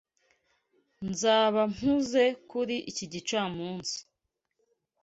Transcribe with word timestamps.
Nzaba 1.09 1.61
mpuze 1.73 2.23
kuri 2.49 2.75
iki 2.91 3.05
gicamunsi. 3.13 3.97